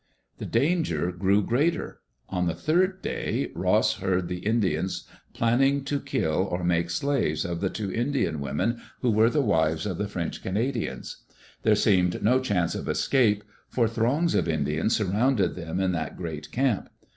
[0.39, 1.99] The danger grew greater.
[2.27, 7.61] On the third day Ross heard the Indians planning to kill or make slaves of
[7.61, 11.17] the two Indian women who were die wives of the French Cana dians.
[11.61, 16.51] There seemed no chance of escape, for throngs of Indians surrounded them in that great
[16.51, 16.89] camp.